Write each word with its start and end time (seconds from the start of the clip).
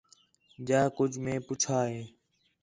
جا 0.67 0.81
کُج 0.95 1.11
مئے 1.23 1.35
پُچّھا 1.45 1.79
ہے 1.91 2.03